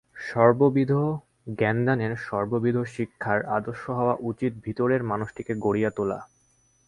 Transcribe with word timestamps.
সর্ববিধ 0.21 0.91
জ্ঞানদানের, 1.57 2.13
সর্ববিধ 2.27 2.77
শিক্ষার 2.95 3.39
আদর্শ 3.57 3.83
হওয়া 3.89 4.15
উচিত 4.21 4.51
ভিতরের 4.63 5.01
মানুষটিকে 5.03 5.53
গড়িয়া 5.55 5.89
তোলা। 5.89 6.19